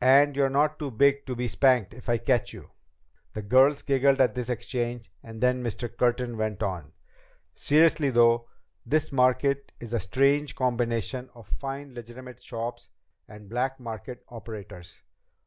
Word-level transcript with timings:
"And 0.00 0.34
you're 0.34 0.48
not 0.48 0.78
too 0.78 0.90
big 0.90 1.26
to 1.26 1.36
be 1.36 1.46
spanked 1.46 1.92
if 1.92 2.08
I 2.08 2.16
catch 2.16 2.54
you." 2.54 2.70
The 3.34 3.42
girls 3.42 3.82
giggled 3.82 4.18
at 4.18 4.34
this 4.34 4.48
exchange, 4.48 5.12
and 5.22 5.42
then 5.42 5.62
Mr. 5.62 5.94
Curtin 5.94 6.38
went 6.38 6.62
on: 6.62 6.94
"Seriously 7.52 8.08
though, 8.08 8.48
this 8.86 9.12
market 9.12 9.72
is 9.78 9.92
a 9.92 10.00
strange 10.00 10.54
combination 10.56 11.28
of 11.34 11.46
fine 11.48 11.92
legitimate 11.92 12.42
shops 12.42 12.88
and 13.28 13.50
black 13.50 13.78
market 13.78 14.24
operators. 14.30 15.02